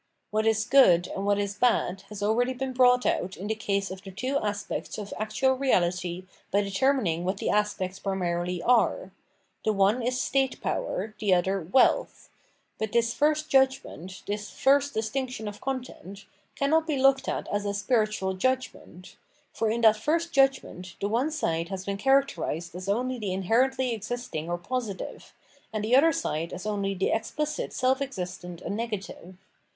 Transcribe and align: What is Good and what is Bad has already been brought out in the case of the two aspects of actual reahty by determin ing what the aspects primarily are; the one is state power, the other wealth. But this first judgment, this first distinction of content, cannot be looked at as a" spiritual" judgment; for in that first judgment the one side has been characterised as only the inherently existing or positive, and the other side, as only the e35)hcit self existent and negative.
What 0.31 0.47
is 0.47 0.65
Good 0.65 1.09
and 1.09 1.27
what 1.27 1.37
is 1.37 1.53
Bad 1.53 2.01
has 2.09 2.23
already 2.23 2.53
been 2.53 2.73
brought 2.73 3.05
out 3.05 3.37
in 3.37 3.45
the 3.45 3.53
case 3.53 3.91
of 3.91 4.01
the 4.01 4.09
two 4.09 4.39
aspects 4.39 4.97
of 4.97 5.13
actual 5.19 5.55
reahty 5.55 6.25
by 6.49 6.63
determin 6.63 7.07
ing 7.07 7.23
what 7.23 7.37
the 7.37 7.51
aspects 7.51 7.99
primarily 7.99 8.63
are; 8.63 9.11
the 9.63 9.71
one 9.71 10.01
is 10.01 10.19
state 10.19 10.59
power, 10.59 11.13
the 11.19 11.35
other 11.35 11.61
wealth. 11.61 12.29
But 12.79 12.93
this 12.93 13.13
first 13.13 13.47
judgment, 13.51 14.23
this 14.25 14.49
first 14.49 14.95
distinction 14.95 15.47
of 15.47 15.61
content, 15.61 16.25
cannot 16.55 16.87
be 16.87 16.97
looked 16.97 17.27
at 17.29 17.47
as 17.49 17.63
a" 17.67 17.73
spiritual" 17.75 18.33
judgment; 18.33 19.17
for 19.53 19.69
in 19.69 19.81
that 19.81 19.97
first 19.97 20.31
judgment 20.33 20.95
the 20.99 21.09
one 21.09 21.29
side 21.29 21.69
has 21.69 21.85
been 21.85 21.97
characterised 21.97 22.73
as 22.73 22.89
only 22.89 23.19
the 23.19 23.33
inherently 23.33 23.93
existing 23.93 24.49
or 24.49 24.57
positive, 24.57 25.31
and 25.71 25.83
the 25.85 25.95
other 25.95 26.11
side, 26.11 26.53
as 26.53 26.65
only 26.65 26.95
the 26.95 27.11
e35)hcit 27.13 27.71
self 27.71 28.01
existent 28.01 28.61
and 28.63 28.75
negative. 28.75 29.35